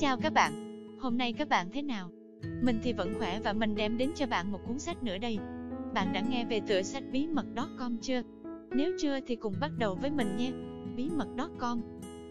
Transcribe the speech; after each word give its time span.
chào 0.00 0.16
các 0.16 0.32
bạn. 0.32 0.52
Hôm 1.00 1.18
nay 1.18 1.32
các 1.32 1.48
bạn 1.48 1.66
thế 1.72 1.82
nào? 1.82 2.10
Mình 2.62 2.78
thì 2.82 2.92
vẫn 2.92 3.14
khỏe 3.18 3.40
và 3.44 3.52
mình 3.52 3.74
đem 3.74 3.98
đến 3.98 4.10
cho 4.14 4.26
bạn 4.26 4.52
một 4.52 4.58
cuốn 4.66 4.78
sách 4.78 5.02
nữa 5.02 5.18
đây. 5.18 5.38
Bạn 5.94 6.12
đã 6.12 6.20
nghe 6.20 6.44
về 6.44 6.60
tựa 6.60 6.82
sách 6.82 7.02
bí 7.12 7.26
mật.com 7.26 7.96
chưa? 8.02 8.22
Nếu 8.70 8.92
chưa 9.00 9.20
thì 9.26 9.36
cùng 9.36 9.54
bắt 9.60 9.70
đầu 9.78 9.94
với 9.94 10.10
mình 10.10 10.36
nhé. 10.36 10.52
Bí 10.96 11.10
mật.com 11.16 11.80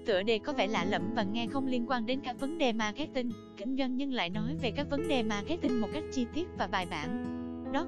Tựa 0.05 0.23
đề 0.23 0.39
có 0.39 0.53
vẻ 0.53 0.67
lạ 0.67 0.85
lẫm 0.85 1.01
và 1.15 1.23
nghe 1.23 1.47
không 1.47 1.67
liên 1.67 1.85
quan 1.87 2.05
đến 2.05 2.19
các 2.23 2.39
vấn 2.39 2.57
đề 2.57 2.73
marketing, 2.73 3.31
kinh 3.57 3.77
doanh 3.77 3.97
nhưng 3.97 4.13
lại 4.13 4.29
nói 4.29 4.55
về 4.61 4.71
các 4.71 4.89
vấn 4.89 5.07
đề 5.07 5.23
marketing 5.23 5.81
một 5.81 5.87
cách 5.93 6.03
chi 6.11 6.25
tiết 6.33 6.47
và 6.57 6.67
bài 6.67 6.87
bản. 6.91 7.25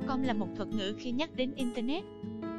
.com 0.08 0.24
là 0.24 0.34
một 0.34 0.48
thuật 0.56 0.70
ngữ 0.70 0.96
khi 0.98 1.12
nhắc 1.12 1.36
đến 1.36 1.54
Internet, 1.56 2.04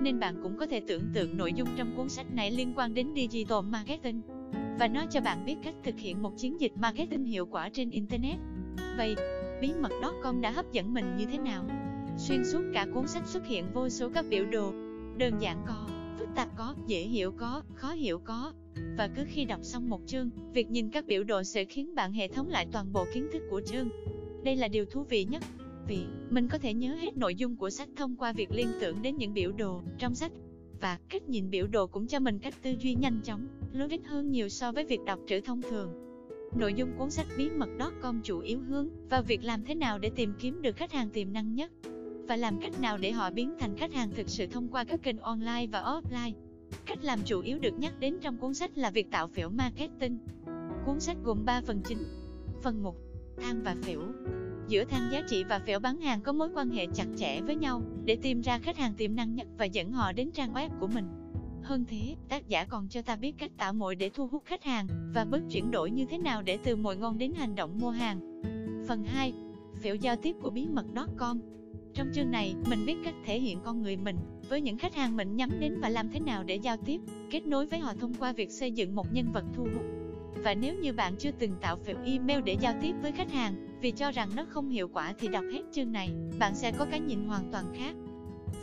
nên 0.01 0.21
bạn 0.21 0.37
cũng 0.43 0.57
có 0.57 0.67
thể 0.67 0.81
tưởng 0.81 1.03
tượng 1.15 1.37
nội 1.37 1.53
dung 1.53 1.69
trong 1.77 1.97
cuốn 1.97 2.09
sách 2.09 2.35
này 2.35 2.51
liên 2.51 2.73
quan 2.77 2.95
đến 2.95 3.09
digital 3.15 3.59
marketing 3.71 4.21
và 4.83 4.89
nó 4.89 5.07
cho 5.11 5.21
bạn 5.21 5.45
biết 5.45 5.57
cách 5.63 5.75
thực 5.85 5.99
hiện 5.99 6.23
một 6.23 6.33
chiến 6.37 6.61
dịch 6.61 6.73
marketing 6.77 7.25
hiệu 7.25 7.47
quả 7.47 7.69
trên 7.69 7.91
Internet. 7.91 8.37
Vậy, 8.97 9.17
bí 9.61 9.73
mật.com 9.81 10.41
đã 10.41 10.51
hấp 10.51 10.73
dẫn 10.73 10.95
mình 10.95 11.17
như 11.17 11.25
thế 11.33 11.39
nào? 11.39 11.65
Xuyên 12.19 12.45
suốt 12.45 12.63
cả 12.75 12.87
cuốn 12.95 13.07
sách 13.07 13.27
xuất 13.27 13.47
hiện 13.47 13.65
vô 13.75 13.89
số 13.89 14.09
các 14.15 14.25
biểu 14.29 14.45
đồ, 14.47 14.73
đơn 15.17 15.39
giản 15.41 15.63
có, 15.67 15.89
phức 16.19 16.29
tạp 16.35 16.49
có, 16.57 16.75
dễ 16.87 17.03
hiểu 17.03 17.33
có, 17.33 17.63
khó 17.75 17.93
hiểu 17.93 18.19
có. 18.19 18.53
Và 18.99 19.09
cứ 19.09 19.25
khi 19.29 19.45
đọc 19.45 19.61
xong 19.63 19.89
một 19.89 20.01
chương, 20.07 20.31
việc 20.53 20.71
nhìn 20.71 20.91
các 20.91 21.07
biểu 21.07 21.25
đồ 21.25 21.43
sẽ 21.43 21.65
khiến 21.65 21.95
bạn 21.95 22.13
hệ 22.13 22.29
thống 22.29 22.49
lại 22.49 22.67
toàn 22.73 22.93
bộ 22.93 23.07
kiến 23.15 23.29
thức 23.33 23.43
của 23.51 23.61
chương. 23.61 23.89
Đây 24.45 24.57
là 24.57 24.69
điều 24.69 24.85
thú 24.85 25.05
vị 25.09 25.25
nhất, 25.25 25.43
vì 25.89 26.05
mình 26.31 26.49
có 26.49 26.59
thể 26.59 26.75
nhớ 26.75 26.95
hết 26.95 27.17
nội 27.17 27.35
dung 27.35 27.57
của 27.57 27.71
sách 27.71 27.89
thông 27.97 28.17
qua 28.17 28.33
việc 28.33 28.51
liên 28.53 28.69
tưởng 28.81 29.03
đến 29.03 29.17
những 29.17 29.35
biểu 29.35 29.53
đồ 29.53 29.83
trong 29.99 30.15
sách. 30.15 30.33
Và 30.83 30.99
cách 31.09 31.29
nhìn 31.29 31.51
biểu 31.51 31.67
đồ 31.67 31.87
cũng 31.87 32.07
cho 32.07 32.21
mình 32.21 32.39
cách 32.39 32.55
tư 32.63 32.75
duy 32.81 32.95
nhanh 32.95 33.21
chóng, 33.25 33.47
logic 33.73 34.07
hơn 34.07 34.31
nhiều 34.31 34.49
so 34.49 34.73
với 34.73 34.85
việc 34.85 35.01
đọc 35.07 35.19
chữ 35.27 35.41
thông 35.41 35.63
thường. 35.63 35.93
Nội 36.57 36.75
dung 36.75 36.93
cuốn 36.99 37.11
sách 37.11 37.27
bí 37.37 37.51
mật.com 37.51 38.21
chủ 38.25 38.41
yếu 38.41 38.61
hướng 38.61 38.89
vào 39.09 39.23
việc 39.23 39.45
làm 39.45 39.65
thế 39.65 39.75
nào 39.75 39.99
để 39.99 40.11
tìm 40.17 40.35
kiếm 40.39 40.63
được 40.63 40.77
khách 40.77 40.93
hàng 40.93 41.11
tiềm 41.11 41.33
năng 41.33 41.55
nhất 41.55 41.73
và 42.29 42.37
làm 42.37 42.61
cách 42.61 42.81
nào 42.81 42.99
để 42.99 43.13
họ 43.13 43.31
biến 43.31 43.55
thành 43.59 43.77
khách 43.77 43.93
hàng 43.93 44.11
thực 44.15 44.29
sự 44.29 44.47
thông 44.47 44.69
qua 44.69 44.85
các 44.85 45.03
kênh 45.03 45.19
online 45.19 45.67
và 45.73 45.83
offline. 45.83 46.33
Cách 46.87 46.99
làm 47.03 47.19
chủ 47.25 47.41
yếu 47.41 47.59
được 47.59 47.79
nhắc 47.79 48.01
đến 48.01 48.19
trong 48.21 48.37
cuốn 48.37 48.55
sách 48.55 48.79
là 48.79 48.91
việc 48.91 49.11
tạo 49.11 49.29
phễu 49.29 49.49
marketing. 49.49 50.19
Cuốn 50.87 51.01
sách 51.01 51.17
gồm 51.25 51.45
3 51.45 51.61
phần 51.67 51.81
chính. 51.85 52.05
Phần 52.63 52.83
1. 52.83 52.97
Thang 53.41 53.63
và 53.63 53.77
phễu. 53.83 54.01
Giữa 54.69 54.85
thang 54.85 55.09
giá 55.13 55.23
trị 55.29 55.45
và 55.45 55.59
phễu 55.67 55.79
bán 55.79 56.01
hàng 56.01 56.21
có 56.21 56.33
mối 56.33 56.49
quan 56.55 56.71
hệ 56.71 56.87
chặt 56.95 57.07
chẽ 57.17 57.41
với 57.41 57.57
nhau 57.57 57.83
để 58.05 58.17
tìm 58.17 58.41
ra 58.41 58.59
khách 58.59 58.77
hàng 58.77 58.95
tiềm 58.95 59.17
năng 59.17 59.35
nhất 59.35 59.47
và 59.59 59.65
dẫn 59.65 59.93
họ 59.93 60.13
đến 60.13 60.31
trang 60.31 60.55
web 60.55 60.69
của 60.81 60.87
mình. 60.87 61.05
Hơn 61.63 61.85
thế, 61.89 62.17
tác 62.29 62.49
giả 62.49 62.65
còn 62.65 62.89
cho 62.89 63.03
ta 63.03 63.17
biết 63.17 63.35
cách 63.39 63.51
tạo 63.57 63.73
mồi 63.73 63.95
để 63.95 64.11
thu 64.15 64.27
hút 64.27 64.43
khách 64.45 64.65
hàng 64.65 64.87
và 65.15 65.25
bước 65.25 65.43
chuyển 65.51 65.71
đổi 65.71 65.91
như 65.91 66.07
thế 66.07 66.19
nào 66.19 66.43
để 66.43 66.59
từ 66.65 66.77
mồi 66.77 66.97
ngon 66.97 67.19
đến 67.19 67.33
hành 67.35 67.55
động 67.55 67.79
mua 67.81 67.91
hàng. 67.91 68.43
Phần 68.89 69.05
2. 69.05 69.33
Phễu 69.83 69.95
giao 69.95 70.17
tiếp 70.17 70.37
của 70.43 70.51
bí 70.51 70.67
mật.com 70.67 71.41
Trong 71.95 72.09
chương 72.15 72.31
này, 72.31 72.55
mình 72.71 72.87
biết 72.87 72.97
cách 73.05 73.15
thể 73.25 73.41
hiện 73.41 73.59
con 73.65 73.83
người 73.83 73.97
mình 73.97 74.17
với 74.49 74.61
những 74.61 74.79
khách 74.79 74.95
hàng 74.95 75.17
mình 75.17 75.37
nhắm 75.37 75.51
đến 75.61 75.81
và 75.81 75.89
làm 75.89 76.11
thế 76.11 76.21
nào 76.21 76.45
để 76.45 76.57
giao 76.57 76.77
tiếp, 76.77 77.01
kết 77.31 77.47
nối 77.47 77.67
với 77.67 77.79
họ 77.79 77.95
thông 78.01 78.15
qua 78.15 78.33
việc 78.33 78.51
xây 78.51 78.73
dựng 78.73 78.95
một 78.95 79.13
nhân 79.13 79.27
vật 79.33 79.45
thu 79.55 79.63
hút. 79.75 80.02
Và 80.35 80.55
nếu 80.55 80.75
như 80.75 80.93
bạn 80.93 81.17
chưa 81.19 81.31
từng 81.39 81.57
tạo 81.61 81.77
phễu 81.77 81.97
email 82.05 82.41
để 82.41 82.57
giao 82.61 82.75
tiếp 82.83 82.93
với 83.03 83.13
khách 83.13 83.33
hàng, 83.33 83.79
vì 83.81 83.91
cho 83.91 84.11
rằng 84.11 84.29
nó 84.37 84.45
không 84.49 84.69
hiệu 84.69 84.89
quả 84.89 85.15
thì 85.19 85.29
đọc 85.29 85.45
hết 85.53 85.63
chương 85.73 85.93
này, 85.93 86.11
bạn 86.39 86.55
sẽ 86.55 86.73
có 86.73 86.87
cái 86.91 87.01
nhìn 87.01 87.25
hoàn 87.25 87.53
toàn 87.53 87.65
khác. 87.75 87.95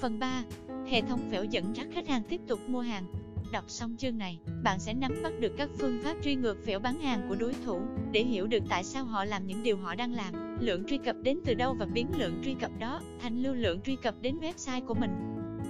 Phần 0.02 0.20
3. 0.20 0.44
Hệ 0.88 1.02
thống 1.02 1.20
phễu 1.32 1.44
dẫn 1.44 1.76
dắt 1.76 1.88
khách 1.94 2.08
hàng 2.08 2.24
tiếp 2.30 2.42
tục 2.48 2.60
mua 2.68 2.82
hàng. 2.82 3.04
Đọc 3.52 3.64
xong 3.68 3.96
chương 3.98 4.18
này, 4.18 4.40
bạn 4.64 4.80
sẽ 4.80 4.94
nắm 4.94 5.16
bắt 5.24 5.34
được 5.40 5.54
các 5.58 5.70
phương 5.78 6.00
pháp 6.04 6.16
truy 6.24 6.36
ngược 6.36 6.66
phễu 6.66 6.80
bán 6.80 7.00
hàng 7.00 7.26
của 7.30 7.36
đối 7.36 7.54
thủ, 7.66 7.82
để 8.12 8.24
hiểu 8.24 8.48
được 8.48 8.64
tại 8.70 8.84
sao 8.84 9.06
họ 9.06 9.26
làm 9.26 9.48
những 9.48 9.64
điều 9.64 9.78
họ 9.78 9.96
đang 9.96 10.14
làm, 10.14 10.58
lượng 10.60 10.84
truy 10.88 10.98
cập 10.98 11.16
đến 11.24 11.40
từ 11.46 11.54
đâu 11.54 11.76
và 11.80 11.86
biến 11.86 12.08
lượng 12.18 12.42
truy 12.44 12.54
cập 12.54 12.72
đó 12.80 13.02
thành 13.20 13.44
lưu 13.44 13.54
lượng 13.54 13.82
truy 13.82 13.96
cập 13.96 14.16
đến 14.22 14.38
website 14.42 14.86
của 14.86 14.94
mình. 14.94 15.12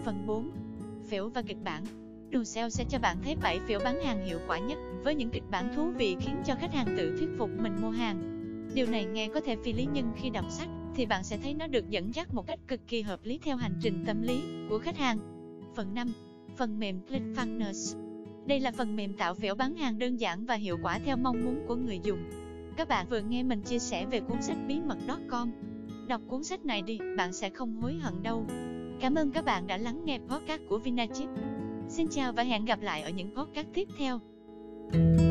Phần 0.05 0.27
4. 0.27 0.51
Phễu 1.09 1.29
và 1.29 1.41
kịch 1.41 1.63
bản 1.63 1.83
Đồ 2.29 2.43
SEO 2.43 2.69
sẽ 2.69 2.83
cho 2.89 2.99
bạn 2.99 3.17
thấy 3.23 3.35
7 3.35 3.59
phễu 3.67 3.79
bán 3.83 4.01
hàng 4.03 4.25
hiệu 4.25 4.39
quả 4.47 4.59
nhất, 4.59 4.77
với 5.03 5.15
những 5.15 5.29
kịch 5.29 5.43
bản 5.51 5.73
thú 5.75 5.91
vị 5.91 6.15
khiến 6.19 6.35
cho 6.45 6.55
khách 6.55 6.73
hàng 6.73 6.95
tự 6.97 7.17
thuyết 7.17 7.29
phục 7.37 7.49
mình 7.61 7.75
mua 7.81 7.89
hàng. 7.89 8.29
Điều 8.73 8.87
này 8.87 9.05
nghe 9.05 9.29
có 9.33 9.41
thể 9.41 9.55
phi 9.63 9.73
lý 9.73 9.87
nhưng 9.93 10.11
khi 10.15 10.29
đọc 10.29 10.45
sách, 10.49 10.69
thì 10.95 11.05
bạn 11.05 11.23
sẽ 11.23 11.37
thấy 11.37 11.53
nó 11.53 11.67
được 11.67 11.89
dẫn 11.89 12.15
dắt 12.15 12.33
một 12.33 12.47
cách 12.47 12.59
cực 12.67 12.87
kỳ 12.87 13.01
hợp 13.01 13.19
lý 13.23 13.39
theo 13.43 13.57
hành 13.57 13.73
trình 13.81 14.03
tâm 14.07 14.21
lý 14.21 14.41
của 14.69 14.79
khách 14.79 14.97
hàng. 14.97 15.19
Phần 15.75 15.93
5. 15.93 16.13
Phần 16.57 16.79
mềm 16.79 16.99
ClickFunnels 17.09 17.97
Đây 18.45 18.59
là 18.59 18.71
phần 18.71 18.95
mềm 18.95 19.13
tạo 19.13 19.33
phiếu 19.33 19.55
bán 19.55 19.75
hàng 19.75 19.99
đơn 19.99 20.17
giản 20.17 20.45
và 20.45 20.55
hiệu 20.55 20.77
quả 20.83 20.99
theo 21.05 21.17
mong 21.17 21.45
muốn 21.45 21.63
của 21.67 21.75
người 21.75 21.99
dùng. 22.03 22.19
Các 22.77 22.87
bạn 22.87 23.05
vừa 23.09 23.19
nghe 23.21 23.43
mình 23.43 23.61
chia 23.61 23.79
sẻ 23.79 24.05
về 24.05 24.19
cuốn 24.19 24.41
sách 24.41 24.57
bí 24.67 24.79
mật.com. 24.81 25.51
Đọc 26.07 26.21
cuốn 26.27 26.43
sách 26.43 26.65
này 26.65 26.81
đi, 26.81 26.99
bạn 27.17 27.33
sẽ 27.33 27.49
không 27.49 27.81
hối 27.81 27.93
hận 27.93 28.23
đâu. 28.23 28.45
Cảm 28.99 29.15
ơn 29.15 29.31
các 29.31 29.45
bạn 29.45 29.67
đã 29.67 29.77
lắng 29.77 30.05
nghe 30.05 30.19
podcast 30.29 30.61
của 30.69 30.77
Vinachip. 30.77 31.29
Xin 31.87 32.07
chào 32.07 32.33
và 32.33 32.43
hẹn 32.43 32.65
gặp 32.65 32.81
lại 32.81 33.01
ở 33.01 33.09
những 33.09 33.35
podcast 33.35 33.67
tiếp 33.73 33.87
theo. 33.97 34.19
thank 34.91 35.19
you 35.21 35.28